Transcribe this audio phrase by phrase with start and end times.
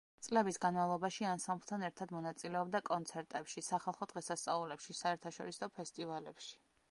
[0.25, 6.59] წლების განმავლობაში ანსამბლთან ერთად მონაწილეობდა კონცერტებში, სახალხო დღესასწაულებში, საერთაშორისო ფესტივალებში.